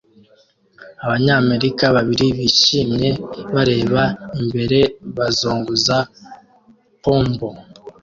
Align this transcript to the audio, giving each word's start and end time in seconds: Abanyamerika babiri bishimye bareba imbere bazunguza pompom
Abanyamerika 1.05 1.83
babiri 1.95 2.25
bishimye 2.37 3.09
bareba 3.53 4.03
imbere 4.39 4.79
bazunguza 5.17 5.97
pompom 7.03 7.55